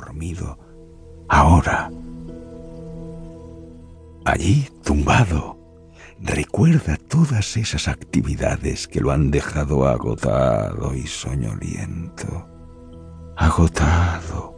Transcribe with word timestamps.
dormido, 0.00 0.58
ahora. 1.28 1.90
Allí, 4.24 4.68
tumbado, 4.82 5.58
recuerda 6.18 6.96
todas 6.96 7.56
esas 7.56 7.88
actividades 7.88 8.88
que 8.88 9.00
lo 9.00 9.10
han 9.10 9.30
dejado 9.30 9.86
agotado 9.86 10.94
y 10.94 11.06
soñoliento. 11.06 12.46
Agotado 13.36 14.56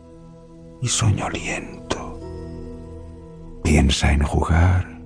y 0.80 0.88
soñoliento. 0.88 2.18
Piensa 3.62 4.12
en 4.12 4.22
jugar 4.22 5.00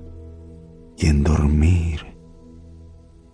y 0.96 1.06
en 1.08 1.22
dormir 1.22 2.16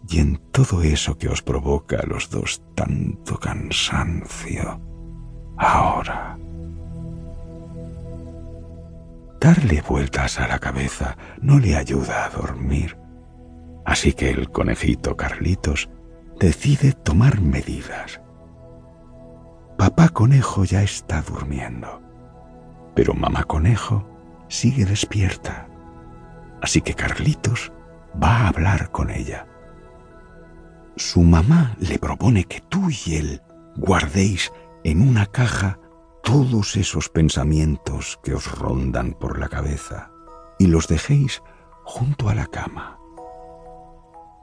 y 0.08 0.18
en 0.18 0.36
todo 0.50 0.82
eso 0.82 1.16
que 1.16 1.28
os 1.28 1.42
provoca 1.42 1.96
a 2.00 2.06
los 2.06 2.28
dos 2.28 2.62
tanto 2.74 3.38
cansancio. 3.38 4.80
Ahora. 5.56 6.36
Darle 9.42 9.82
vueltas 9.82 10.38
a 10.38 10.46
la 10.46 10.60
cabeza 10.60 11.16
no 11.40 11.58
le 11.58 11.76
ayuda 11.76 12.24
a 12.24 12.28
dormir. 12.28 12.96
Así 13.84 14.12
que 14.12 14.30
el 14.30 14.52
conejito 14.52 15.16
Carlitos 15.16 15.90
decide 16.38 16.92
tomar 16.92 17.40
medidas. 17.40 18.20
Papá 19.76 20.10
conejo 20.10 20.64
ya 20.64 20.84
está 20.84 21.22
durmiendo, 21.22 22.00
pero 22.94 23.14
mamá 23.14 23.42
conejo 23.42 24.08
sigue 24.46 24.84
despierta. 24.84 25.66
Así 26.60 26.80
que 26.80 26.94
Carlitos 26.94 27.72
va 28.22 28.42
a 28.42 28.48
hablar 28.48 28.92
con 28.92 29.10
ella. 29.10 29.48
Su 30.94 31.22
mamá 31.22 31.74
le 31.80 31.98
propone 31.98 32.44
que 32.44 32.60
tú 32.60 32.90
y 32.90 33.16
él 33.16 33.42
guardéis 33.74 34.52
en 34.84 35.02
una 35.02 35.26
caja 35.26 35.80
todos 36.22 36.76
esos 36.76 37.08
pensamientos 37.08 38.18
que 38.22 38.34
os 38.34 38.50
rondan 38.50 39.12
por 39.12 39.38
la 39.38 39.48
cabeza 39.48 40.10
y 40.58 40.66
los 40.66 40.86
dejéis 40.88 41.42
junto 41.84 42.28
a 42.28 42.34
la 42.34 42.46
cama. 42.46 42.98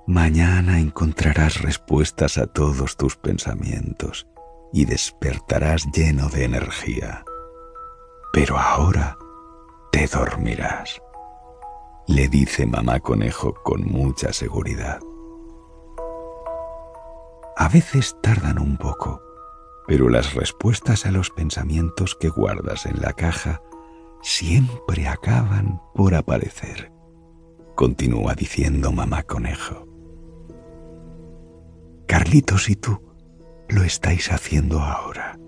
Mañana 0.06 0.80
encontrarás 0.80 1.62
respuestas 1.62 2.38
a 2.38 2.48
todos 2.48 2.98
tus 2.98 3.16
pensamientos 3.16 4.28
y 4.74 4.86
despertarás 4.86 5.86
lleno 5.94 6.30
de 6.30 6.46
energía. 6.46 7.24
Pero 8.34 8.58
ahora 8.58 9.18
te 9.92 10.08
dormirás, 10.08 11.02
le 12.08 12.28
dice 12.28 12.66
mamá 12.66 13.00
conejo 13.00 13.54
con 13.64 13.86
mucha 13.86 14.34
seguridad. 14.34 15.00
A 17.56 17.68
veces 17.68 18.16
tardan 18.22 18.60
un 18.60 18.78
poco, 18.78 19.22
pero 19.90 20.08
las 20.08 20.36
respuestas 20.36 21.08
a 21.08 21.12
los 21.12 21.32
pensamientos 21.32 22.14
que 22.14 22.30
guardas 22.30 22.86
en 22.86 23.02
la 23.02 23.14
caja 23.14 23.64
siempre 24.22 25.08
acaban 25.08 25.82
por 25.96 26.14
aparecer, 26.14 26.92
continúa 27.76 28.36
diciendo 28.36 28.92
mamá 28.92 29.24
conejo. 29.24 29.88
Carlitos 32.06 32.70
y 32.70 32.76
tú 32.76 33.02
lo 33.68 33.82
estáis 33.82 34.32
haciendo 34.32 34.80
ahora. 34.80 35.40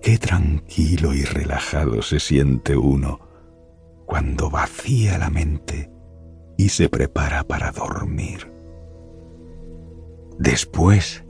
Qué 0.00 0.18
tranquilo 0.18 1.12
y 1.12 1.24
relajado 1.24 2.02
se 2.02 2.20
siente 2.20 2.76
uno 2.76 3.18
cuando 4.06 4.50
vacía 4.50 5.18
la 5.18 5.30
mente 5.30 5.90
y 6.56 6.68
se 6.68 6.88
prepara 6.88 7.42
para 7.42 7.72
dormir. 7.72 8.52
Después, 10.38 11.24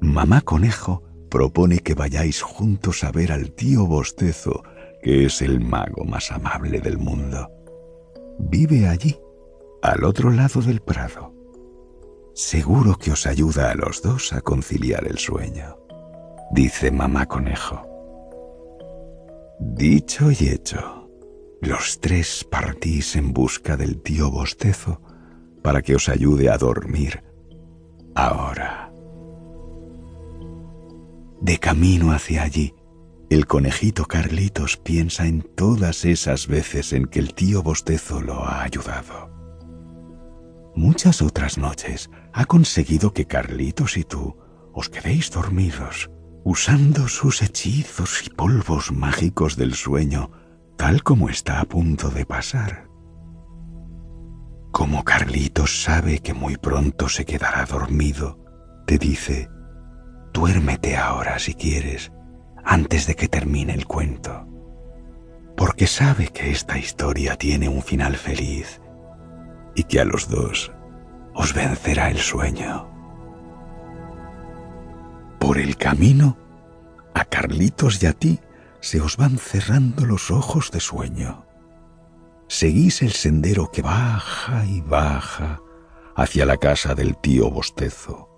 mamá 0.00 0.42
conejo 0.42 1.02
propone 1.32 1.78
que 1.78 1.94
vayáis 1.94 2.42
juntos 2.42 3.04
a 3.04 3.10
ver 3.10 3.32
al 3.32 3.52
tío 3.52 3.86
Bostezo, 3.86 4.62
que 5.02 5.24
es 5.24 5.40
el 5.40 5.60
mago 5.60 6.04
más 6.04 6.30
amable 6.30 6.78
del 6.82 6.98
mundo. 6.98 7.50
Vive 8.38 8.86
allí, 8.86 9.18
al 9.80 10.04
otro 10.04 10.30
lado 10.30 10.60
del 10.60 10.82
prado. 10.82 11.32
Seguro 12.34 12.98
que 12.98 13.12
os 13.12 13.26
ayuda 13.26 13.70
a 13.70 13.74
los 13.74 14.02
dos 14.02 14.34
a 14.34 14.42
conciliar 14.42 15.06
el 15.06 15.16
sueño, 15.16 15.78
dice 16.50 16.90
mamá 16.90 17.24
conejo. 17.24 17.80
Dicho 19.58 20.30
y 20.30 20.50
hecho, 20.50 21.08
los 21.62 21.98
tres 21.98 22.44
partís 22.44 23.16
en 23.16 23.32
busca 23.32 23.78
del 23.78 24.02
tío 24.02 24.30
Bostezo 24.30 25.00
para 25.62 25.80
que 25.80 25.94
os 25.94 26.10
ayude 26.10 26.50
a 26.50 26.58
dormir 26.58 27.24
ahora. 28.14 28.91
De 31.42 31.58
camino 31.58 32.12
hacia 32.12 32.44
allí, 32.44 32.72
el 33.28 33.48
conejito 33.48 34.04
Carlitos 34.04 34.76
piensa 34.76 35.26
en 35.26 35.42
todas 35.42 36.04
esas 36.04 36.46
veces 36.46 36.92
en 36.92 37.06
que 37.06 37.18
el 37.18 37.34
tío 37.34 37.64
Bostezo 37.64 38.20
lo 38.20 38.44
ha 38.44 38.62
ayudado. 38.62 39.28
Muchas 40.76 41.20
otras 41.20 41.58
noches 41.58 42.10
ha 42.32 42.44
conseguido 42.44 43.12
que 43.12 43.26
Carlitos 43.26 43.96
y 43.96 44.04
tú 44.04 44.36
os 44.72 44.88
quedéis 44.88 45.32
dormidos, 45.32 46.12
usando 46.44 47.08
sus 47.08 47.42
hechizos 47.42 48.24
y 48.24 48.30
polvos 48.30 48.92
mágicos 48.92 49.56
del 49.56 49.74
sueño, 49.74 50.30
tal 50.76 51.02
como 51.02 51.28
está 51.28 51.58
a 51.58 51.64
punto 51.64 52.10
de 52.10 52.24
pasar. 52.24 52.86
Como 54.70 55.02
Carlitos 55.02 55.82
sabe 55.82 56.20
que 56.20 56.34
muy 56.34 56.56
pronto 56.56 57.08
se 57.08 57.24
quedará 57.24 57.66
dormido, 57.66 58.38
te 58.86 58.96
dice, 58.96 59.48
duérmete 60.32 60.96
ahora 60.96 61.38
si 61.38 61.54
quieres, 61.54 62.12
antes 62.64 63.06
de 63.06 63.14
que 63.14 63.28
termine 63.28 63.74
el 63.74 63.86
cuento. 63.86 64.46
Porque 65.56 65.86
sabe 65.86 66.28
que 66.28 66.50
esta 66.50 66.78
historia 66.78 67.36
tiene 67.36 67.68
un 67.68 67.82
final 67.82 68.16
feliz 68.16 68.80
y 69.74 69.84
que 69.84 70.00
a 70.00 70.04
los 70.04 70.28
dos 70.28 70.72
os 71.34 71.54
vencerá 71.54 72.10
el 72.10 72.18
sueño. 72.18 72.88
Por 75.38 75.58
el 75.58 75.76
camino, 75.76 76.36
a 77.14 77.24
Carlitos 77.24 78.02
y 78.02 78.06
a 78.06 78.12
ti 78.12 78.40
se 78.80 79.00
os 79.00 79.16
van 79.16 79.38
cerrando 79.38 80.06
los 80.06 80.30
ojos 80.30 80.70
de 80.70 80.80
sueño 80.80 81.46
seguís 82.52 83.00
el 83.00 83.12
sendero 83.12 83.70
que 83.70 83.80
baja 83.80 84.66
y 84.66 84.82
baja 84.82 85.62
hacia 86.14 86.44
la 86.44 86.58
casa 86.58 86.94
del 86.94 87.16
tío 87.16 87.50
Bostezo. 87.50 88.28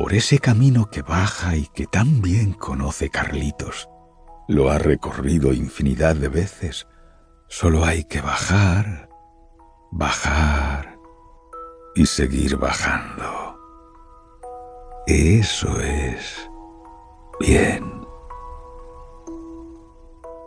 Por 0.00 0.14
ese 0.14 0.38
camino 0.38 0.90
que 0.90 1.02
baja 1.02 1.56
y 1.56 1.66
que 1.66 1.88
tan 1.88 2.22
bien 2.22 2.52
conoce 2.52 3.10
Carlitos. 3.10 3.88
Lo 4.46 4.70
ha 4.70 4.78
recorrido 4.78 5.52
infinidad 5.52 6.14
de 6.14 6.28
veces. 6.28 6.86
Solo 7.48 7.84
hay 7.84 8.04
que 8.04 8.20
bajar, 8.20 9.08
bajar 9.90 10.96
y 11.96 12.06
seguir 12.06 12.58
bajando. 12.58 13.58
Eso 15.08 15.80
es 15.80 16.48
bien. 17.40 18.06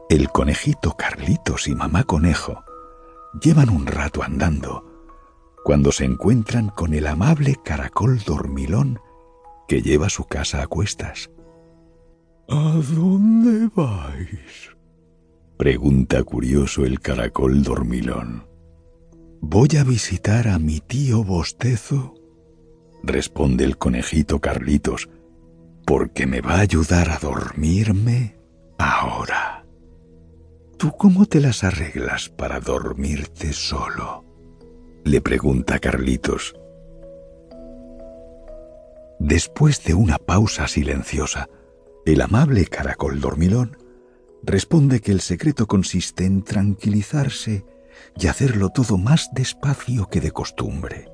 El 0.10 0.30
conejito 0.30 0.96
Carlitos 0.96 1.68
y 1.68 1.76
mamá 1.76 2.06
conejo 2.06 2.64
Llevan 3.42 3.70
un 3.70 3.86
rato 3.86 4.24
andando 4.24 4.86
cuando 5.66 5.92
se 5.92 6.06
encuentran 6.06 6.70
con 6.70 6.94
el 6.94 7.06
amable 7.06 7.58
caracol 7.62 8.20
dormilón 8.20 9.02
que 9.72 9.82
lleva 9.82 10.10
su 10.10 10.26
casa 10.26 10.62
a 10.62 10.68
cuestas. 10.68 11.32
¿A 12.50 12.78
dónde 12.94 13.70
vais? 13.74 14.70
pregunta 15.56 16.22
curioso 16.24 16.84
el 16.86 17.00
caracol 17.00 17.64
dormilón. 17.64 18.46
Voy 19.40 19.70
a 19.80 19.86
visitar 19.86 20.50
a 20.50 20.60
mi 20.60 20.82
tío 20.82 21.24
Bostezo, 21.24 22.16
responde 23.02 23.64
el 23.64 23.78
conejito 23.78 24.42
Carlitos, 24.42 25.08
porque 25.86 26.28
me 26.28 26.42
va 26.42 26.56
a 26.56 26.68
ayudar 26.68 27.10
a 27.10 27.20
dormirme 27.20 28.36
ahora. 28.78 29.66
¿Tú 30.78 30.92
cómo 30.98 31.28
te 31.28 31.40
las 31.40 31.64
arreglas 31.64 32.28
para 32.28 32.60
dormirte 32.60 33.54
solo? 33.54 34.26
Le 35.06 35.22
pregunta 35.22 35.80
Carlitos. 35.80 36.56
Después 39.24 39.84
de 39.84 39.94
una 39.94 40.18
pausa 40.18 40.68
silenciosa, 40.68 41.48
el 42.08 42.22
amable 42.22 42.66
caracol 42.66 43.22
dormilón 43.22 43.78
responde 44.42 45.00
que 45.00 45.12
el 45.12 45.22
secreto 45.22 45.68
consiste 45.68 46.26
en 46.26 46.42
tranquilizarse 46.42 47.64
y 48.20 48.28
hacerlo 48.28 48.70
todo 48.70 48.98
más 48.98 49.30
despacio 49.32 50.08
que 50.10 50.22
de 50.22 50.32
costumbre. 50.32 51.08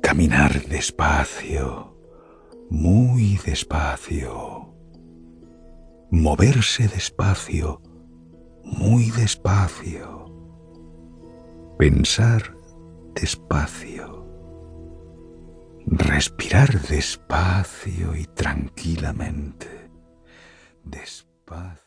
Caminar 0.00 0.64
despacio, 0.68 1.94
muy 2.70 3.38
despacio. 3.44 4.74
Moverse 6.10 6.88
despacio, 6.88 7.82
muy 8.64 9.10
despacio. 9.10 10.24
Pensar 11.78 12.56
despacio. 13.14 14.19
Respirar 15.92 16.80
despacio 16.82 18.14
y 18.14 18.24
tranquilamente. 18.26 19.90
Despacio. 20.84 21.80